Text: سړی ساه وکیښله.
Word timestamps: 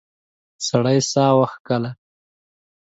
سړی 0.67 0.99
ساه 1.11 1.33
وکیښله. 1.37 1.91